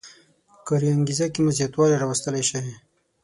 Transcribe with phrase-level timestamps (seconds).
[0.67, 2.59] کاري انګېزه کې مو زیاتوالی راوستلی شي.